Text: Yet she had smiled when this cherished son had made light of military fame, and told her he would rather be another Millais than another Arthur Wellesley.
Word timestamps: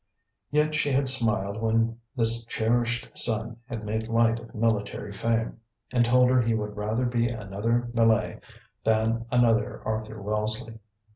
Yet 0.49 0.73
she 0.73 0.91
had 0.93 1.07
smiled 1.09 1.61
when 1.61 1.99
this 2.15 2.43
cherished 2.45 3.11
son 3.13 3.57
had 3.67 3.85
made 3.85 4.07
light 4.07 4.39
of 4.39 4.55
military 4.55 5.11
fame, 5.11 5.59
and 5.91 6.03
told 6.03 6.27
her 6.31 6.41
he 6.41 6.55
would 6.55 6.75
rather 6.75 7.05
be 7.05 7.27
another 7.27 7.87
Millais 7.93 8.39
than 8.83 9.27
another 9.31 9.79
Arthur 9.85 10.19
Wellesley. 10.19 10.79